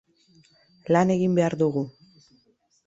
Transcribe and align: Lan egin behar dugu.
Lan 0.97 1.13
egin 1.17 1.37
behar 1.41 1.59
dugu. 1.63 1.87